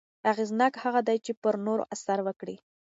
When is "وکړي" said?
2.23-2.55